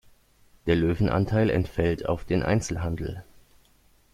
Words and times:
Der 0.65 0.75
Löwenanteil 0.75 1.51
entfällt 1.51 2.09
auf 2.09 2.25
den 2.25 2.41
Einzelhandel. 2.41 3.23